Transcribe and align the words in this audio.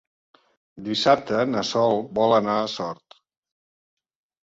Dissabte 0.87 1.45
na 1.51 1.63
Sol 1.73 2.01
vol 2.19 2.37
anar 2.41 2.59
a 2.65 2.67
Sort. 2.81 3.23